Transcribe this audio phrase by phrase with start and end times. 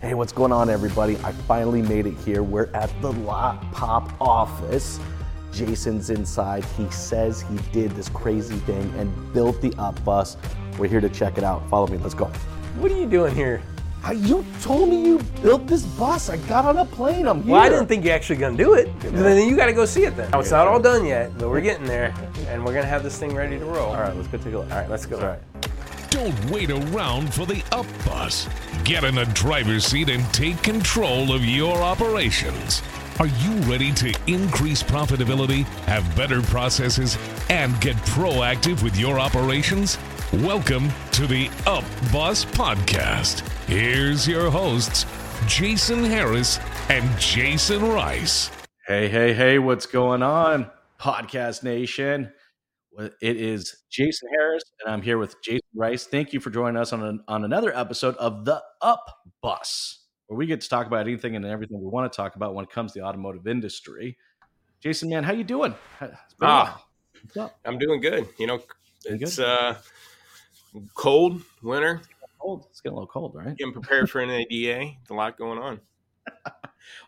[0.00, 1.16] Hey, what's going on, everybody?
[1.24, 2.42] I finally made it here.
[2.44, 5.00] We're at the Lot Pop office.
[5.52, 6.64] Jason's inside.
[6.76, 10.36] He says he did this crazy thing and built the up bus.
[10.78, 11.68] We're here to check it out.
[11.68, 11.98] Follow me.
[11.98, 12.26] Let's go.
[12.78, 13.60] What are you doing here?
[14.06, 16.30] Uh, You told me you built this bus.
[16.30, 17.26] I got on a plane.
[17.26, 17.54] I'm here.
[17.54, 18.88] Well, I didn't think you're actually gonna do it.
[19.00, 20.30] Then you got to go see it then.
[20.30, 22.14] Now, it's not all done yet, but we're getting there,
[22.46, 23.88] and we're gonna have this thing ready to roll.
[23.88, 24.70] All right, let's go take a look.
[24.70, 25.16] All right, let's go.
[25.18, 25.40] All right.
[26.18, 28.48] Don't wait around for the up bus.
[28.82, 32.82] Get in the driver's seat and take control of your operations.
[33.20, 37.16] Are you ready to increase profitability, have better processes,
[37.50, 39.96] and get proactive with your operations?
[40.32, 43.46] Welcome to the Up Bus Podcast.
[43.68, 45.06] Here's your hosts,
[45.46, 48.50] Jason Harris and Jason Rice.
[48.88, 52.32] Hey, hey, hey, what's going on, Podcast Nation?
[52.98, 56.04] It is Jason Harris, and I'm here with Jason Rice.
[56.06, 59.04] Thank you for joining us on, an, on another episode of The Up
[59.40, 62.56] Bus, where we get to talk about anything and everything we want to talk about
[62.56, 64.18] when it comes to the automotive industry.
[64.80, 65.76] Jason, man, how you doing?
[66.00, 66.64] It's Ah.
[66.74, 66.84] while.
[67.22, 67.58] What's up?
[67.64, 68.28] I'm doing good.
[68.36, 68.60] You know,
[69.04, 69.44] it's good?
[69.44, 69.74] uh,
[70.96, 72.00] cold winter.
[72.40, 72.66] Cold.
[72.70, 73.56] It's getting a little cold, right?
[73.56, 74.96] Getting prepared for NADA.
[75.08, 75.80] A lot going on.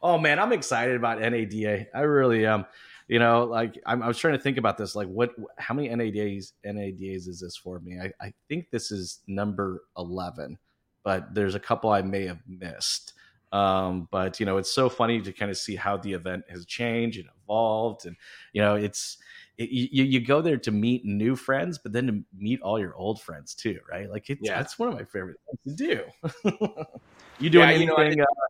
[0.03, 1.87] Oh man, I'm excited about NADA.
[1.95, 2.67] I really am.
[3.11, 4.95] You know, like I'm, I was trying to think about this.
[4.95, 5.31] Like, what?
[5.59, 7.99] How many NADAs NADAs is this for me?
[8.01, 10.57] I, I think this is number eleven,
[11.03, 13.15] but there's a couple I may have missed.
[13.51, 16.65] Um, but you know, it's so funny to kind of see how the event has
[16.67, 18.15] changed and evolved, and
[18.53, 19.19] you know, it's
[19.59, 22.95] it, you you go there to meet new friends, but then to meet all your
[22.95, 24.09] old friends too, right?
[24.09, 24.57] Like, it's Yeah.
[24.57, 26.05] that's one of my favorite things to do.
[27.41, 28.21] you doing Yeah, you know, anything?
[28.21, 28.47] I- uh,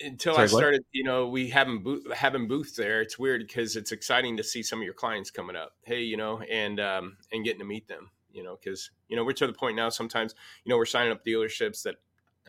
[0.00, 0.58] Until Sorry, I what?
[0.58, 3.00] started, you know, we having booth, having booths there.
[3.00, 5.72] It's weird because it's exciting to see some of your clients coming up.
[5.84, 8.10] Hey, you know, and um, and getting to meet them.
[8.32, 9.88] You know, because you know we're to the point now.
[9.88, 11.96] Sometimes you know we're signing up dealerships that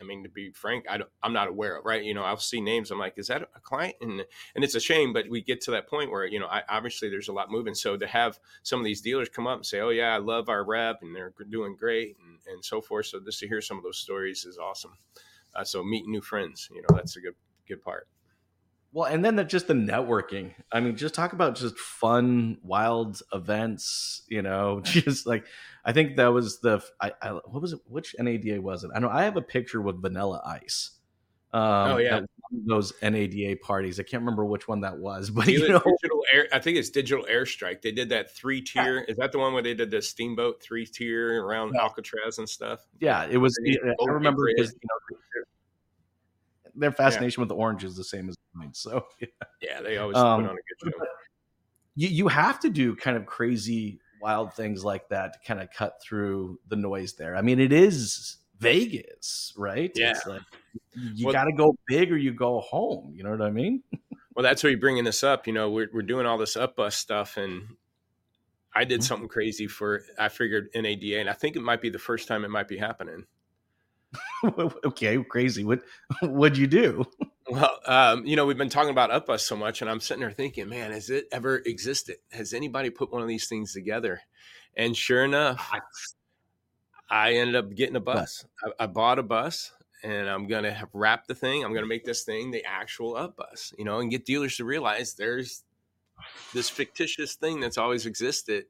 [0.02, 2.02] I mean, to be frank, I don't, I'm not aware of, right?
[2.02, 2.90] You know, I'll see names.
[2.90, 3.94] I'm like, is that a client?
[4.00, 4.24] And
[4.54, 7.08] and it's a shame, but we get to that point where you know, I, obviously
[7.08, 7.74] there's a lot moving.
[7.74, 10.48] So to have some of these dealers come up and say, oh yeah, I love
[10.48, 13.06] our rep, and they're doing great, and, and so forth.
[13.06, 14.96] So just to hear some of those stories is awesome.
[15.54, 17.34] Uh, so meeting new friends, you know, that's a good
[17.68, 18.08] good part.
[18.94, 20.52] Well, and then the, just the networking.
[20.70, 24.22] I mean, just talk about just fun, wild events.
[24.28, 25.46] You know, just like
[25.84, 27.80] I think that was the I, I what was it?
[27.86, 28.90] Which NADA was it?
[28.94, 30.90] I know I have a picture with Vanilla Ice.
[31.54, 32.16] Um, Oh, yeah.
[32.16, 34.00] at one of those NADA parties.
[34.00, 35.82] I can't remember which one that was, but you know,
[36.32, 37.82] air, I think it's Digital Air Strike.
[37.82, 39.00] They did that three tier.
[39.06, 41.82] Is that the one where they did the steamboat three tier around Yeah.
[41.82, 42.80] Alcatraz and stuff?
[43.00, 43.58] yeah, it was.
[43.66, 45.18] I remember because you know
[46.74, 48.72] their fascination with the orange is the same as mine.
[48.74, 49.26] So yeah.
[49.60, 51.06] Yeah, they always Um, put on a good show.
[51.96, 55.68] you you have to do kind of crazy wild things like that to kind of
[55.72, 57.34] cut through the noise there.
[57.36, 59.90] I mean, it is Vegas, right?
[59.96, 60.12] Yeah.
[60.12, 60.42] It's like
[60.94, 63.12] you Well- got to go big or you go home.
[63.16, 63.82] You know what I mean?
[64.34, 65.46] Well, that's why you're bringing this up.
[65.46, 67.76] You know, we're we're doing all this up bus stuff, and
[68.74, 69.04] I did Mhm.
[69.04, 70.04] something crazy for.
[70.18, 72.78] I figured NADA, and I think it might be the first time it might be
[72.78, 73.26] happening.
[74.84, 75.64] okay, crazy.
[75.64, 75.82] What
[76.22, 77.04] what'd you do?
[77.48, 80.20] Well, um, you know, we've been talking about up bus so much, and I'm sitting
[80.20, 82.16] there thinking, man, has it ever existed?
[82.30, 84.20] Has anybody put one of these things together?
[84.76, 85.70] And sure enough,
[87.10, 88.44] I ended up getting a bus.
[88.64, 89.72] I, I bought a bus,
[90.02, 91.64] and I'm gonna wrap the thing.
[91.64, 94.64] I'm gonna make this thing the actual up bus, you know, and get dealers to
[94.64, 95.64] realize there's
[96.54, 98.66] this fictitious thing that's always existed.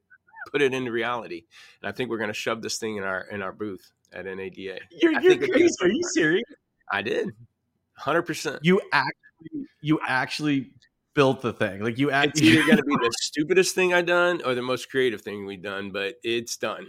[0.51, 1.43] Put it into reality,
[1.81, 4.79] and I think we're gonna shove this thing in our in our booth at NADA.
[4.91, 5.73] You're, you're crazy.
[5.81, 6.43] Are you serious?
[6.91, 7.29] I did,
[7.97, 8.59] hundred percent.
[8.61, 10.71] You actually you actually
[11.13, 11.81] built the thing.
[11.81, 14.61] Like you It's actually either going to be the stupidest thing I've done or the
[14.61, 16.87] most creative thing we've done, but it's done.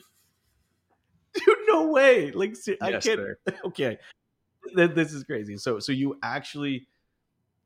[1.35, 2.31] Dude, no way.
[2.31, 3.19] Like I Yes, can't.
[3.19, 3.37] sir.
[3.67, 3.99] Okay,
[4.75, 5.57] this is crazy.
[5.59, 6.87] So, so you actually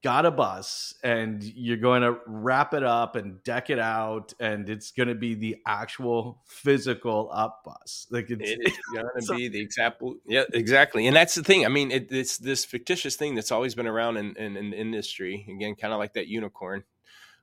[0.02, 4.68] got a bus, and you're going to wrap it up and deck it out, and
[4.68, 8.06] it's going to be the actual physical up bus.
[8.10, 10.16] Like it's, It is going to be the example.
[10.26, 11.06] Yeah, exactly.
[11.06, 11.64] And that's the thing.
[11.64, 14.78] I mean, it, it's this fictitious thing that's always been around in, in, in the
[14.78, 15.46] industry.
[15.48, 16.84] Again, kind of like that unicorn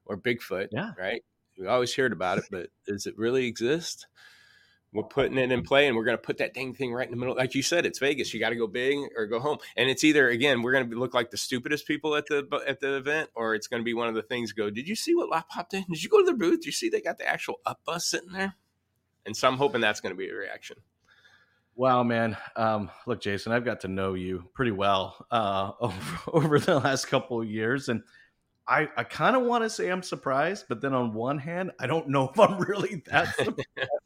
[0.06, 0.70] or Bigfoot.
[0.72, 0.92] Yeah.
[0.98, 1.24] Right.
[1.58, 4.08] We always heard about it, but does it really exist?
[4.96, 7.12] We're putting it in play, and we're going to put that dang thing right in
[7.12, 7.36] the middle.
[7.36, 8.34] Like you said, it's Vegas.
[8.34, 9.58] You got to go big or go home.
[9.76, 12.80] And it's either again, we're going to look like the stupidest people at the at
[12.80, 14.54] the event, or it's going to be one of the things.
[14.54, 15.84] Go, did you see what Lot popped in?
[15.90, 16.62] Did you go to their booth?
[16.62, 18.56] Did you see they got the actual up bus sitting there?
[19.26, 20.78] And so I'm hoping that's going to be a reaction.
[21.76, 22.38] Wow, man.
[22.56, 27.08] Um, look, Jason, I've got to know you pretty well uh, over, over the last
[27.08, 28.02] couple of years, and
[28.68, 31.86] I, I kind of want to say I'm surprised, but then on one hand, I
[31.86, 33.68] don't know if I'm really that surprised.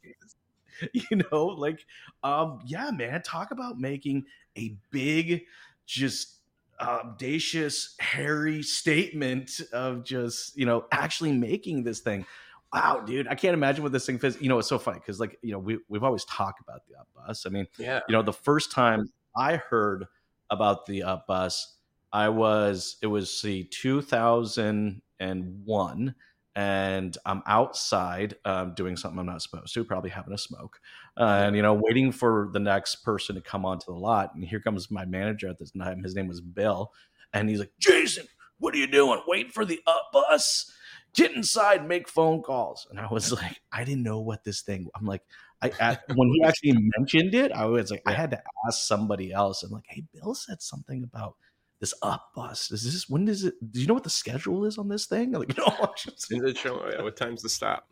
[0.92, 1.84] you know, like,
[2.22, 5.44] um, yeah, man, talk about making a big,
[5.86, 6.38] just
[6.80, 12.26] audacious, hairy statement of just you know actually making this thing.
[12.72, 14.40] Wow, dude, I can't imagine what this thing feels.
[14.40, 16.96] You know, it's so funny because like you know we we've always talked about the
[16.98, 17.44] up bus.
[17.46, 18.00] I mean, Yeah.
[18.08, 20.06] you know, the first time I heard
[20.50, 21.76] about the up bus,
[22.12, 26.14] I was it was the 2001
[26.60, 30.78] and I'm outside um, doing something I'm not supposed to, probably having a smoke,
[31.16, 34.34] uh, and you know, waiting for the next person to come onto the lot.
[34.34, 36.02] And here comes my manager at this time.
[36.02, 36.92] His name was Bill,
[37.32, 38.26] and he's like, "Jason,
[38.58, 39.22] what are you doing?
[39.26, 40.70] Wait for the up bus?
[41.14, 44.86] Get inside, make phone calls." And I was like, I didn't know what this thing.
[44.94, 45.22] I'm like,
[45.62, 49.32] I at, when he actually mentioned it, I was like, I had to ask somebody
[49.32, 49.62] else.
[49.62, 51.36] I'm like, hey, Bill said something about
[51.80, 52.70] this up bus.
[52.70, 53.54] Is this when does it?
[53.72, 55.32] Do you know what the schedule is on this thing?
[55.40, 57.88] Like, you know, I'm just- Is it show yeah, what time's the stop?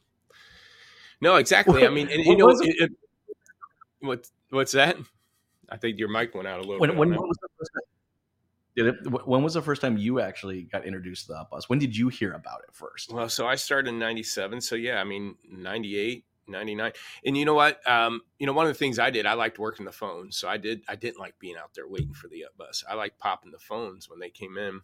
[1.21, 1.85] No, exactly.
[1.85, 2.57] I mean, and, you know, it?
[2.63, 2.93] it, it,
[4.01, 4.97] what what's that?
[5.69, 6.99] I think your mic went out a little when bit.
[6.99, 7.83] when, when was the first time?
[8.77, 11.69] Did it, when was the first time you actually got introduced to the up bus?
[11.69, 13.13] When did you hear about it first?
[13.13, 14.61] Well, so I started in 97.
[14.61, 16.93] So yeah, I mean, 98, 99.
[17.25, 17.87] And you know what?
[17.89, 20.37] Um, you know, one of the things I did, I liked working the phones.
[20.37, 22.85] So I did, I didn't like being out there waiting for the up bus.
[22.89, 24.81] I liked popping the phones when they came in.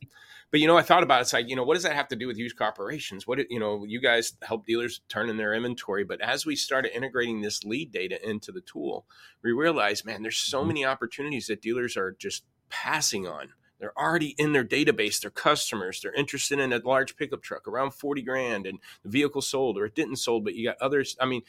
[0.50, 1.22] But you know, I thought about it.
[1.22, 3.26] It's like, you know, what does that have to do with used car operations?
[3.26, 6.04] What, you know, you guys help dealers turn in their inventory.
[6.04, 9.06] But as we started integrating this lead data into the tool,
[9.42, 10.66] we realized, man, there's so Mhm.
[10.68, 13.52] many opportunities that dealers are just passing on.
[13.78, 15.20] They're already in their database.
[15.20, 16.00] They're customers.
[16.00, 19.86] They're interested in a large pickup truck around 40 grand and the vehicle sold or
[19.86, 21.16] it didn't sold, but you got others.
[21.20, 21.42] I mean,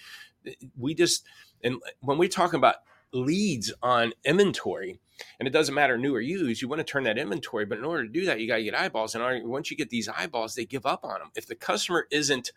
[0.77, 1.25] we just,
[1.63, 2.77] and when we're talking about
[3.12, 5.00] leads on inventory,
[5.39, 7.66] and it doesn't matter new or used, you want to turn that inventory.
[7.66, 9.16] But in order to do that, you got to get eyeballs.
[9.16, 11.31] And once you get these eyeballs, they give up on them.
[11.36, 12.51] If the customer isn't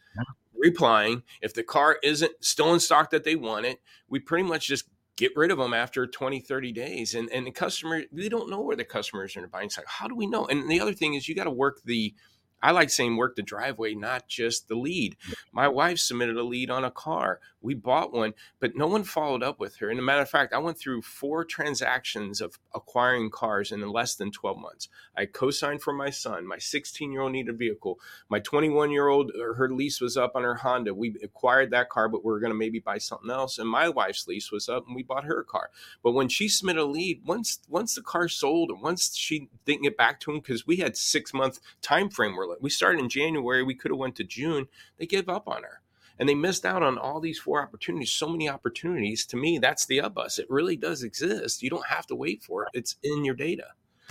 [0.57, 4.67] replying, if the car isn't still in stock that they want it, we pretty much
[4.67, 4.89] just
[5.19, 8.61] get rid of them after 20 30 days and and the customer we don't know
[8.61, 9.91] where the customers are buying cycle.
[9.91, 10.47] How do we know?
[10.47, 12.15] And the other thing is you got to work the
[12.63, 15.17] I like saying work the driveway, not just the lead.
[15.53, 17.41] My wife submitted a lead on a car.
[17.61, 19.91] We bought one, but no one followed up with her.
[19.91, 24.15] And a matter of fact, I went through four transactions of acquiring cars in less
[24.15, 24.89] than 12 months.
[25.17, 26.47] I co signed for my son.
[26.47, 27.99] My 16 year old needed a vehicle.
[28.29, 30.95] My 21 year old, uh, her lease was up on her Honda.
[30.95, 33.59] We acquired that car, but we are going to maybe buy something else.
[33.59, 35.71] And my wife's lease was up and we bought her a car.
[36.03, 39.83] But when she submitted a lead, once once the car sold and once she didn't
[39.83, 43.09] get back to him, because we had six month time frame where we started in
[43.09, 44.69] January, we could have went to June,
[44.99, 45.81] they gave up on her.
[46.19, 49.25] And they missed out on all these four opportunities, so many opportunities.
[49.27, 50.39] To me, that's the up bus.
[50.39, 51.63] It really does exist.
[51.63, 52.71] You don't have to wait for it.
[52.75, 53.67] It's in your data.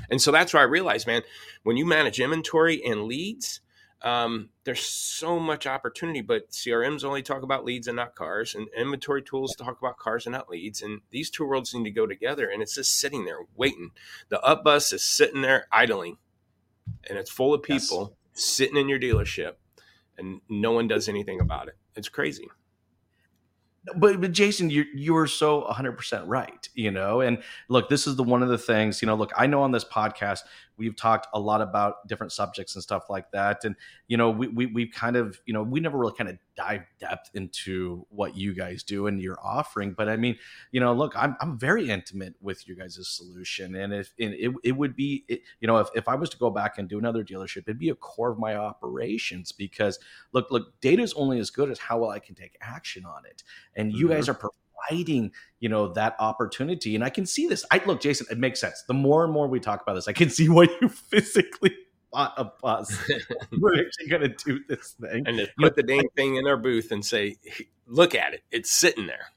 [0.10, 1.24] And so that's why I realized, man,
[1.64, 3.60] when you manage inventory and leads,
[4.04, 8.68] um, there's so much opportunity, but CRMs only talk about leads and not cars, and
[8.78, 10.82] inventory tools talk about cars and not leads.
[10.82, 12.48] And these two worlds need to go together.
[12.50, 13.92] And it's just sitting there waiting.
[14.30, 16.18] The up bus is sitting there idling,
[17.10, 19.54] and it's full of people sitting in your dealership,
[20.18, 21.76] and no one does anything about it.
[21.96, 22.48] It's crazy.
[23.96, 27.22] but but Jason, you you are so 100% right, you know.
[27.22, 29.72] And look, this is the one of the things, you know, look, I know on
[29.72, 30.42] this podcast
[30.78, 33.64] we've talked a lot about different subjects and stuff like that.
[33.64, 33.76] And
[34.08, 36.84] you know, we we we've kind of, you know, we never really kind of dive
[37.00, 40.38] depth into what you guys do and your offering, but I mean,
[40.72, 43.76] you know, look, I'm I'm very intimate with you guys' solution.
[43.76, 46.38] And if and it it would be it, you know, if if I was to
[46.38, 50.00] go back and do another dealership, it'd be a core of my operations because
[50.34, 53.26] look, look, data is only as good as how well I can take action on
[53.26, 53.44] it.
[53.76, 54.46] And you guys mm-hmm.
[54.46, 54.52] are
[54.88, 56.96] providing you know that opportunity.
[56.96, 57.66] And i can see this.
[57.72, 58.84] I look jason it makes sense.
[58.88, 61.76] The more and more we talk about this i can see why you physically
[62.12, 62.96] bought a bus.
[63.60, 65.24] We're actually going to do this thing?
[65.26, 67.36] And to You know, put the dang thing in our booth and say,
[67.86, 68.42] look at it.
[68.52, 69.28] It's sitting there.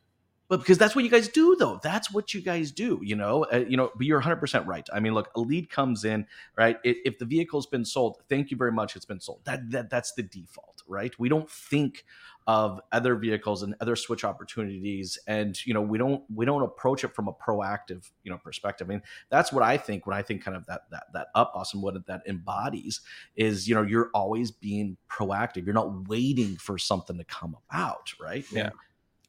[0.51, 1.81] But because that's what you guys do though.
[1.83, 3.47] That's what you guys do you know?
[3.51, 4.87] Uh, you know but you're 100% right.
[4.93, 6.27] I mean look a lead comes in
[6.59, 6.77] right?
[6.85, 9.41] If, if the vehicle's been sold thank you very much it's been sold.
[9.45, 11.17] That, that that's the default right?
[11.19, 12.05] We don't think
[12.47, 17.05] of other vehicles and other switch opportunities and you know we don't we don't approach
[17.05, 18.89] it from a proactive you know perspective.
[18.89, 21.53] I mean that's what i think when i think kind of that that that up
[21.55, 23.03] awesome what that embodies
[23.37, 25.65] is you know you're always being proactive.
[25.65, 28.45] You're not waiting for something to come about right?
[28.51, 28.71] Yeah.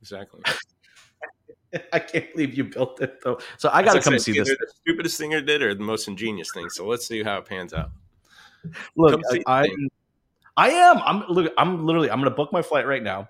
[0.01, 0.41] Exactly.
[1.93, 3.39] I can't believe you built it though.
[3.57, 4.49] So I got to come see this.
[4.49, 6.69] The stupidest thing I did or the most ingenious thing.
[6.69, 7.91] So let's see how it pans out.
[8.95, 9.67] Look, I.
[10.57, 10.97] I am.
[10.99, 11.53] I'm look.
[11.57, 12.11] I'm literally.
[12.11, 13.29] I'm going to book my flight right now.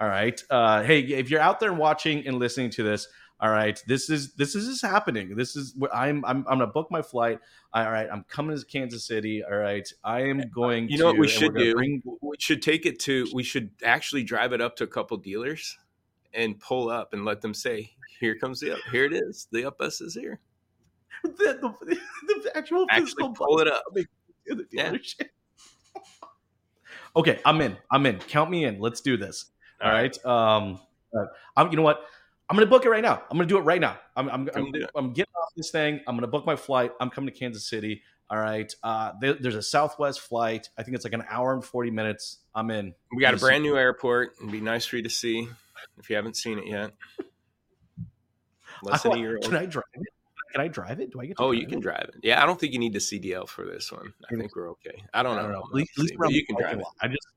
[0.00, 0.42] All right.
[0.50, 3.06] Uh, hey, if you're out there watching and listening to this,
[3.40, 5.36] all right, this is this is, is happening.
[5.36, 6.24] This is what I'm.
[6.24, 6.38] I'm.
[6.38, 7.38] I'm going to book my flight.
[7.74, 8.08] All right.
[8.10, 9.44] I'm coming to Kansas City.
[9.44, 9.86] All right.
[10.02, 10.88] I am going.
[10.88, 11.74] You know what we should do?
[11.74, 15.16] Bring, we should take it to, we should actually drive it up to a couple
[15.18, 15.76] dealers
[16.34, 18.78] and pull up and let them say, here comes the up.
[18.90, 19.48] Here it is.
[19.50, 20.40] The up bus is here.
[21.24, 21.98] the, the,
[22.44, 23.82] the actual Actually physical pull it up.
[23.94, 24.04] bus
[24.46, 24.92] in the Yeah.
[27.16, 27.76] okay, I'm in.
[27.90, 28.18] I'm in.
[28.18, 28.80] Count me in.
[28.80, 29.46] Let's do this.
[29.82, 30.24] All right.
[30.24, 30.80] Um,
[31.16, 31.70] uh, I'm.
[31.70, 32.04] You know what?
[32.48, 33.22] I'm gonna book it right now.
[33.30, 33.98] I'm gonna do it right now.
[34.16, 34.28] I'm.
[34.28, 34.48] I'm.
[34.54, 34.72] I'm.
[34.94, 36.00] I'm getting off this thing.
[36.06, 36.92] I'm gonna book my flight.
[37.00, 38.02] I'm coming to Kansas City.
[38.30, 38.72] All right.
[38.82, 40.70] Uh, there, there's a Southwest flight.
[40.78, 42.38] I think it's like an hour and 40 minutes.
[42.54, 42.94] I'm in.
[43.14, 44.34] We got a brand new airport.
[44.38, 45.48] It'd be nice for you to see
[45.98, 46.92] if you haven't seen it yet.
[48.82, 49.62] Less I than a year Can old.
[49.62, 50.06] I drive it?
[50.52, 51.10] Can I drive it?
[51.12, 51.36] Do I get?
[51.38, 51.82] To Oh, you can it?
[51.82, 52.16] drive it.
[52.22, 54.12] Yeah, I don't think you need the CDL for this one.
[54.30, 55.02] I think we're okay.
[55.14, 55.42] I don't I know.
[55.42, 55.62] don't know.
[55.62, 56.86] I'm At least, least seeing, around but the you can drive it.
[57.00, 57.28] I just,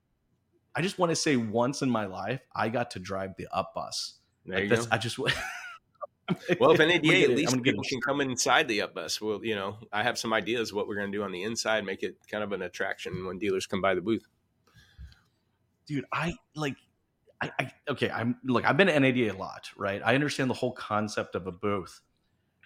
[0.76, 3.74] I just want to say, once in my life, I got to drive the up
[3.74, 4.16] bus.
[4.46, 4.84] There Like, you go.
[4.92, 5.18] I just.
[6.60, 9.22] Well, if NADA, at least I'm gonna get people can come inside the up bus.
[9.22, 11.86] Well, you know, I have some ideas what we're going to do on the inside,
[11.86, 14.26] make it kind of an attraction when dealers come by the booth.
[15.86, 16.78] dude i like
[17.42, 20.54] I, I okay i'm look i've been to nada a lot right i understand the
[20.56, 22.02] whole concept of a booth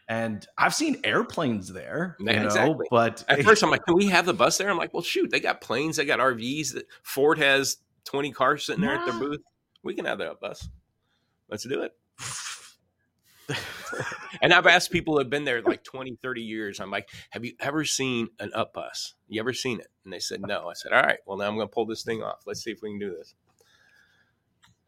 [0.07, 2.87] and i've seen airplanes there you Yeah, know exactly.
[2.89, 4.69] but At first, I'm like, can we have the bus there?
[4.69, 6.73] I'm like, well, shoot, they got planes, they got RVs.
[6.73, 9.41] That Ford has 20 cars sitting there at their booth.
[9.83, 10.67] We can have up bus.
[11.49, 11.93] Let's do it.
[14.41, 16.79] And I've asked people who have been there like 20, 30 years.
[16.79, 19.15] I'm like, have you ever seen an up bus?
[19.27, 19.87] You ever seen it?
[20.03, 20.69] And they said, no.
[20.69, 22.43] I said, all right, well, now I'm going to pull this thing off.
[22.45, 23.33] Let's see if we can do this.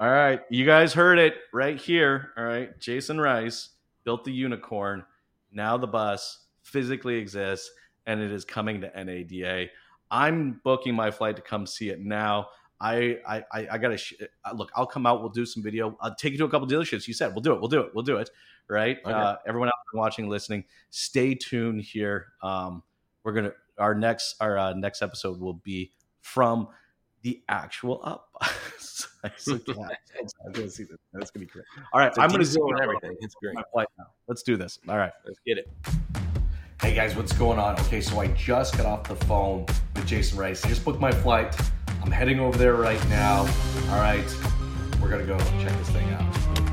[0.01, 3.69] All right you guys heard it right here all right jason rice
[4.03, 5.05] built the unicorn
[5.51, 7.69] now the bus physically exists
[8.07, 9.67] and it is coming to nada
[10.09, 12.47] i'm booking my flight to come see it now
[12.81, 14.71] I I I, I gotta sh- uh, look.
[14.75, 15.21] I'll come out.
[15.21, 15.95] We'll do some video.
[16.01, 17.07] I'll take you to a couple dealerships.
[17.07, 17.59] You said we'll do it.
[17.59, 17.93] We'll do it.
[17.93, 18.31] We'll do it.
[18.67, 18.97] Right.
[19.05, 19.13] Okay.
[19.13, 22.29] Uh, everyone out there watching, listening, stay tuned here.
[22.41, 22.81] Um,
[23.23, 25.91] we're gonna our next our uh, next episode will be
[26.21, 26.69] from
[27.21, 28.29] the actual up.
[29.23, 29.75] I said, yeah,
[30.45, 30.97] I'm gonna see this.
[31.13, 31.65] That's gonna be great.
[31.93, 33.17] All right, I'm gonna diesel zoom and in everything.
[33.21, 33.55] It's great.
[33.55, 34.07] my flight now.
[34.27, 34.79] Let's do this.
[34.89, 35.11] All right.
[35.25, 35.69] Let's get it.
[36.81, 37.79] Hey guys, what's going on?
[37.81, 40.65] Okay, so I just got off the phone with Jason Rice.
[40.65, 41.55] I just booked my flight.
[42.01, 43.41] I'm heading over there right now.
[43.89, 44.25] All right,
[44.99, 46.70] we're gonna go check this thing out.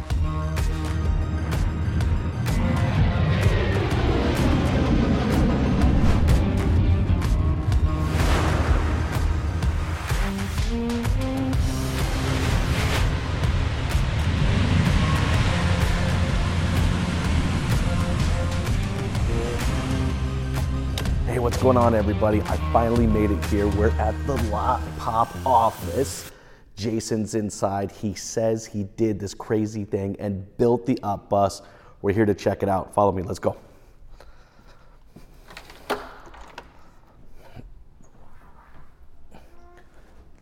[21.75, 22.41] Going on, everybody?
[22.41, 23.69] I finally made it here.
[23.69, 26.31] We're at the Lot Pop office.
[26.77, 27.93] Jason's inside.
[27.93, 31.61] He says he did this crazy thing and built the up bus.
[32.01, 32.95] We're here to check it out.
[32.95, 33.23] Follow me.
[33.23, 33.55] Let's go.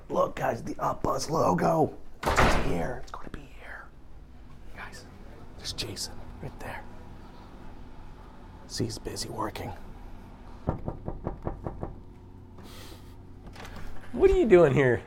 [0.09, 1.92] Look, guys, the up bus logo.
[2.23, 3.00] It's here.
[3.02, 3.83] It's going to be here.
[4.76, 5.04] Guys,
[5.59, 6.85] there's Jason right there.
[8.68, 9.73] See, he's busy working.
[14.12, 15.02] What are you doing here?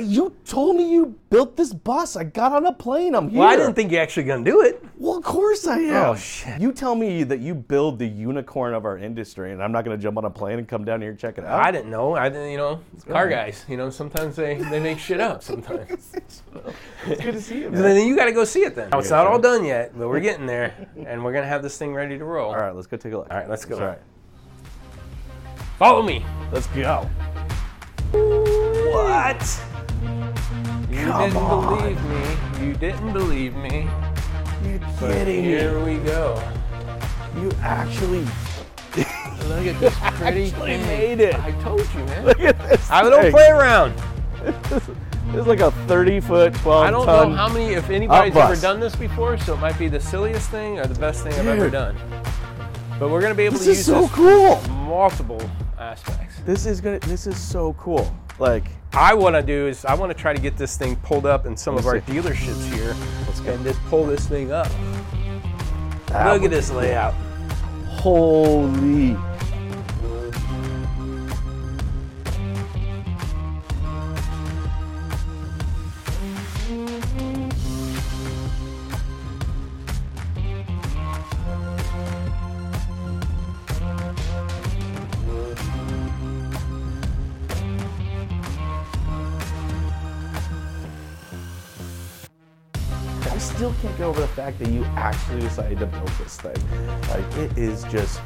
[0.00, 2.16] You told me you built this bus.
[2.16, 3.14] I got on a plane.
[3.14, 3.40] I'm here.
[3.40, 4.84] Well, I didn't think you actually gonna do it.
[4.96, 6.04] Well, of course I am.
[6.06, 6.60] Oh, shit.
[6.60, 9.96] You tell me that you build the unicorn of our industry, and I'm not going
[9.96, 11.64] to jump on a plane and come down here and check it out.
[11.64, 12.14] I didn't know.
[12.14, 12.50] I didn't.
[12.50, 13.64] You know, car guys.
[13.68, 15.42] You know, sometimes they they make shit up.
[15.42, 16.12] Sometimes.
[16.14, 16.42] it's
[17.04, 17.70] good to see you.
[17.70, 17.82] Man.
[17.82, 18.74] then you got to go see it.
[18.74, 21.76] Then it's not all done yet, but we're getting there, and we're gonna have this
[21.76, 22.50] thing ready to roll.
[22.50, 23.30] All right, let's go take a look.
[23.30, 23.76] All right, let's go.
[23.76, 24.00] All right,
[25.78, 26.24] Follow me.
[26.52, 27.08] let's go.
[28.12, 29.60] What?
[30.90, 31.78] You Come didn't on.
[31.78, 32.66] believe me.
[32.66, 33.88] You didn't believe me.
[34.64, 35.48] You're But kidding me.
[35.48, 36.40] here we go.
[37.36, 38.24] You actually
[39.48, 40.80] Look at this pretty thing.
[40.86, 41.34] made it.
[41.34, 42.24] I told you, man.
[42.24, 42.88] look at this.
[42.90, 43.32] I don't thing.
[43.32, 43.94] play around.
[45.32, 48.54] This is like a 30 foot, 12 I don't know how many, if anybody's ever
[48.54, 51.46] done this before, so it might be the silliest thing or the best thing I've
[51.48, 51.96] ever done.
[52.98, 54.60] But we're gonna be able This to use so this cool.
[54.68, 55.42] multiple
[55.78, 56.36] aspects.
[56.46, 57.00] This is gonna.
[57.00, 58.14] This is so cool.
[58.38, 61.26] Like, I want to do is I want to try to get this thing pulled
[61.26, 62.12] up in some of our see.
[62.12, 62.94] dealerships here,
[63.26, 63.52] Let's go.
[63.52, 64.68] and just pull this thing up.
[66.06, 67.14] that Look at this layout.
[67.88, 69.16] Holy.
[93.34, 96.54] I still can't get over the fact that you actually decided to build this thing.
[97.08, 98.20] Like, it is just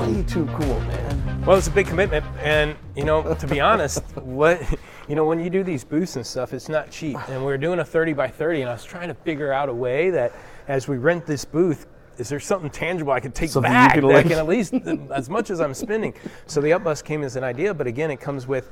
[0.00, 1.44] way too cool, man.
[1.44, 4.62] Well, it's a big commitment, and you know, to be honest, what
[5.08, 7.18] you know, when you do these booths and stuff, it's not cheap.
[7.28, 9.68] And we are doing a 30 by 30, and I was trying to figure out
[9.68, 10.32] a way that,
[10.68, 11.86] as we rent this booth,
[12.16, 14.72] is there something tangible I could take Something back can, that like- can at least
[15.12, 16.14] as much as I'm spending?
[16.46, 18.70] So the up bus came as an idea, but again, it comes with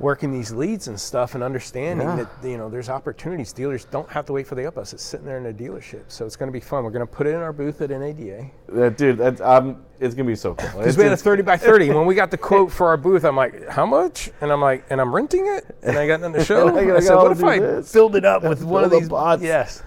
[0.00, 2.24] working these leads and stuff and understanding Yeah.
[2.40, 3.52] that you know there's opportunities.
[3.52, 6.02] Dealers don't have to wait for the up bus; it's sitting there in a dealership.
[6.08, 6.84] So it's going to be fun.
[6.84, 8.50] We're going to put it in our booth at NADA.
[8.74, 10.68] Uh, dude, that's, um, it's gonna be so cool.
[10.70, 11.90] Because It's, we had a 30 by 30.
[11.90, 14.30] when we got the quote for our booth, I'm like, how much?
[14.40, 15.64] And I'm like, and I'm renting it?
[15.82, 16.68] And I got nothing to show.
[16.76, 17.90] I I, said, what if I this.
[17.92, 19.42] filled it up with one of these bots.
[19.42, 19.82] Yes.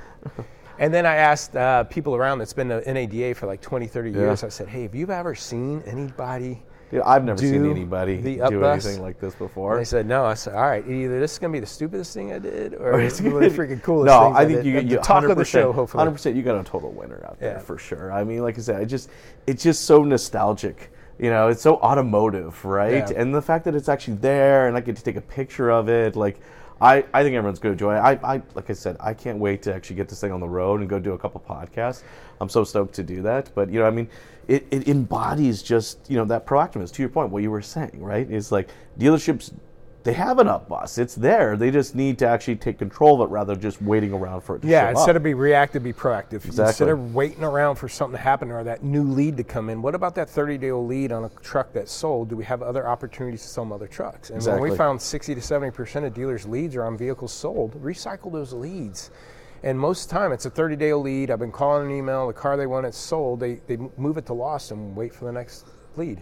[0.80, 4.12] And then I asked uh, people around that's been to NADA for like 20, 30
[4.12, 4.18] Yeah.
[4.18, 6.62] years, I said, hey, have you ever seen anybody?
[6.90, 8.86] Dude, I've never seen anybody do bus.
[8.86, 9.76] anything like this And before.
[9.78, 10.24] they said, no.
[10.26, 12.74] I said, all right, either this is going to be the stupidest thing I did
[12.76, 14.66] or, Or it's one of the gonna- freaking coolest no, I think did.
[14.66, 16.00] you, you talk of the show, hopefully.
[16.00, 17.60] Hundred percent, you got a total winner out there Yeah.
[17.60, 18.12] for sure.
[18.14, 19.10] I mean, like I said, I just
[19.48, 20.92] it's just so nostalgic.
[21.20, 23.10] You know, it's so automotive, right?
[23.10, 23.20] Yeah.
[23.20, 25.90] And the fact that it's actually there, and I get to take a picture of
[25.90, 26.40] it, like.
[26.80, 28.00] I, I think everyone's going to enjoy it.
[28.00, 30.48] I, I like I said, I can't wait to actually get this thing on the
[30.48, 32.04] road and go do a couple podcasts.
[32.40, 33.50] I'm so stoked to do that.
[33.56, 34.10] But you know, I mean,
[34.48, 36.92] it, it embodies just you know that proactiveness.
[36.94, 38.30] To your point, what you were saying, right?
[38.30, 38.70] Is like
[39.00, 39.54] dealerships
[40.08, 40.98] they have an up bus.
[40.98, 41.58] It's there.
[41.58, 44.56] They just need to actually take control of it rather than just waiting around for
[44.56, 45.16] it to Yeah, instead up.
[45.18, 46.46] of be reactive, be proactive.
[46.46, 49.82] Instead of waiting around for something to happen or that new lead to come in,
[49.82, 52.30] what about that 30 day old lead on a truck that's sold?
[52.30, 54.30] Do we have other opportunities to sell other trucks?
[54.30, 58.32] And when we found 60 to 70% of dealers' leads are on vehicles sold, recycle
[58.32, 59.12] those leads.
[59.62, 61.32] And most of the time, it's a 30 day old lead.
[61.32, 63.42] I've been calling an email, the car they want, it's sold.
[63.42, 65.66] They, they move it to lost and wait for the next
[65.98, 66.22] lead.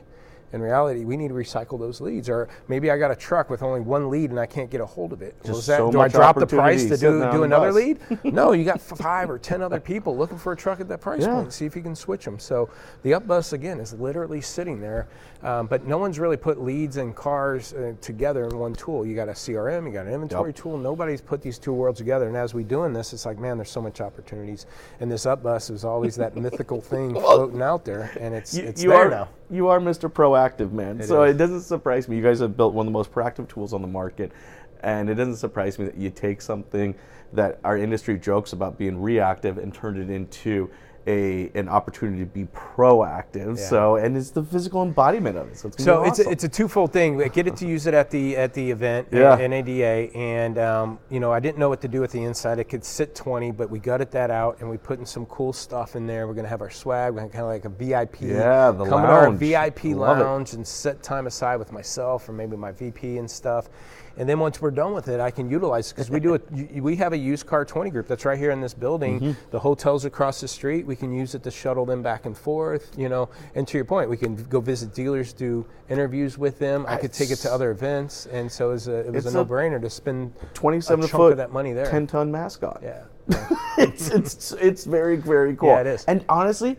[0.56, 2.30] In reality, we need to recycle those leads.
[2.30, 4.86] Or maybe I got a truck with only one lead and I can't get a
[4.86, 5.36] hold of it.
[5.44, 7.76] Well, that, so do I drop the price to do, do another bus.
[7.76, 8.00] lead?
[8.24, 11.24] no, you got five or ten other people looking for a truck at that price
[11.24, 11.34] Yeah.
[11.34, 11.52] point.
[11.52, 12.40] See if you can switch them.
[12.40, 12.70] So
[13.04, 15.08] the up bus again is literally sitting there,
[15.44, 19.06] um, but no one's really put leads and cars uh, together in one tool.
[19.06, 20.56] You got a CRM, you got an inventory Yep.
[20.56, 20.78] tool.
[20.78, 22.30] Nobody's put these two worlds together.
[22.30, 24.68] And as we're doing this, it's like man, there's so much opportunities.
[25.02, 28.64] And this up bus is always that mythical thing floating out there, and it's you,
[28.64, 29.28] it's you there are now.
[29.50, 30.10] you are Mr.
[30.10, 31.02] Proactive, man.
[31.04, 31.36] so is.
[31.36, 32.18] it doesn't surprise me.
[32.18, 34.32] You guys have built one of the most proactive tools on the market,
[34.82, 36.96] and it doesn't surprise me that you take something
[37.34, 40.70] that our industry jokes about being reactive and turn it into
[41.08, 43.58] a an opportunity to be proactive.
[43.58, 43.66] Yeah.
[43.70, 45.58] So and it's the physical embodiment of it.
[45.58, 46.30] So it's, So be it's awesome.
[46.30, 47.18] a, it's a twofold thing.
[47.30, 49.36] Get it to use it at the at the event Yeah.
[49.36, 52.60] NADA, and um, you know I didn't know what to do with the inside.
[52.60, 55.54] It could sit 20, but we gutted that out and we put in some cool
[55.54, 56.28] stuff in there.
[56.28, 57.14] We're gonna have our swag.
[57.14, 58.22] We're kind of like a VIP.
[58.22, 59.40] Yeah, the come to our lounge.
[59.40, 60.24] VIP Love it.
[60.24, 63.70] lounge and set time aside with myself or maybe my VP and stuff.
[64.18, 66.46] And then once we're done with it, I can utilize because we do it.
[66.86, 69.20] We have a used car 20 group that's right here in this building.
[69.20, 69.50] Mm-hmm.
[69.52, 70.86] The hotel's across the street.
[70.86, 72.92] We can use it to shuttle them back and forth.
[72.98, 76.86] You know, and to your point, we can go visit dealers, do interviews with them.
[76.88, 79.32] I could take it to other events, and so it was a, it was a
[79.32, 81.90] no-brainer to spend twenty-seven a chunk foot, of that money there.
[81.90, 82.82] ten ton mascot.
[82.84, 83.04] Yeah.
[83.78, 85.70] it's it's it's very very cool.
[85.70, 86.06] Yeah, it is.
[86.06, 86.78] And honestly,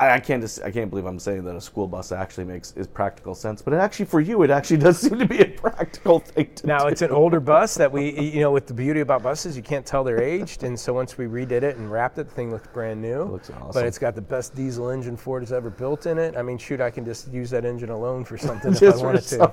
[0.00, 2.72] I, I can't just I can't believe I'm saying that a school bus actually makes
[2.76, 5.46] is practical sense, but it actually for you it actually does seem to be a
[5.46, 6.86] practical thing to Now do.
[6.88, 9.84] it's an older bus that we, you know, with the beauty about buses, you can't
[9.84, 12.68] tell they're aged, and so once we redid it and wrapped it, the thing looks
[12.68, 13.24] brand new.
[13.24, 13.70] looks awesome.
[13.72, 16.36] But it's got the best diesel engine Ford has ever built in it.
[16.36, 19.22] I mean, shoot, I can just use that engine alone for something if I wanted
[19.22, 19.52] to.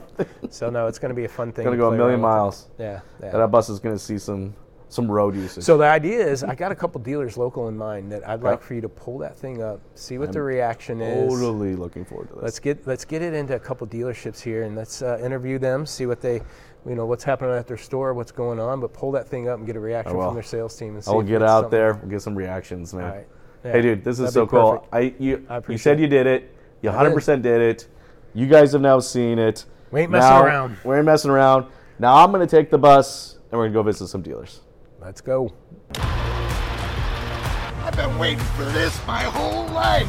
[0.50, 1.66] So no, it's going to be a fun thing.
[1.66, 2.68] gonna go a million miles.
[2.78, 3.32] Yeah, yeah.
[3.32, 4.54] that bus is going to see some
[4.90, 5.64] some road usage.
[5.64, 8.62] So the idea is, I got a couple dealers local in mind that I'd like
[8.62, 11.30] for you to pull that thing up, see what the reaction is.
[11.32, 12.44] totally looking forward to this.
[12.44, 15.86] Let's get let's get it into a couple dealerships here and let's uh, interview them,
[15.86, 16.42] see what they,
[16.86, 18.80] you know, what's happening at their store, what's going on.
[18.80, 20.96] But pull that thing up and get a reaction from their sales team.
[20.96, 21.96] And see I will if get out there.
[21.96, 23.04] We'll get some reactions, man.
[23.04, 23.28] All right.
[23.64, 24.78] Hey, dude, this is that'd so cool.
[24.78, 24.94] perfect.
[24.94, 26.56] I you I you said you did it.
[26.82, 27.16] You I 100 did.
[27.16, 27.88] percent did it.
[28.36, 29.66] You guys have now seen it.
[29.92, 30.78] We ain't messing Now- around.
[30.86, 31.66] We ain't messing around.
[31.98, 34.60] Now I'm going to take the bus and we're going to go visit some dealers.
[35.06, 35.54] Let's go.
[36.00, 40.08] I've been waiting for this my whole life.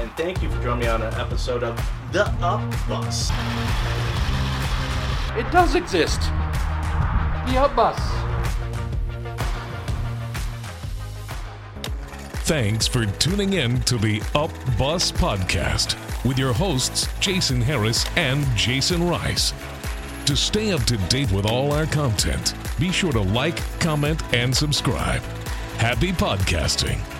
[0.00, 1.76] And thank you for joining me on an episode of
[2.12, 3.30] The Up Bus.
[5.36, 6.18] It does exist.
[7.46, 8.00] The Up Bus.
[12.46, 18.46] Thanks for tuning in to the Up Bus Podcast with your hosts, Jason Harris and
[18.56, 19.52] Jason Rice.
[20.26, 24.54] To stay up to date with all our content, be sure to like, comment, and
[24.54, 25.22] subscribe.
[25.78, 27.15] Happy podcasting.